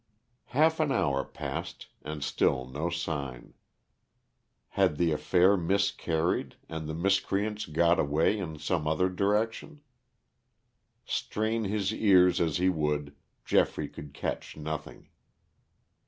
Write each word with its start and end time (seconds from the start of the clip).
Half 0.45 0.79
an 0.79 0.91
hour 0.91 1.23
passed 1.23 1.85
and 2.01 2.23
still 2.23 2.65
no 2.65 2.89
sign. 2.89 3.53
Had 4.69 4.97
the 4.97 5.11
affair 5.11 5.55
miscarried 5.55 6.55
and 6.67 6.87
the 6.89 6.95
miscreants 6.95 7.67
got 7.67 7.99
away 7.99 8.39
in 8.39 8.57
some 8.57 8.87
other 8.87 9.09
direction? 9.09 9.81
Strain 11.05 11.65
his 11.65 11.93
ears 11.93 12.41
as 12.41 12.57
he 12.57 12.67
would, 12.67 13.15
Geoffrey 13.45 13.87
could 13.87 14.11
catch 14.11 14.57
nothing. 14.57 15.09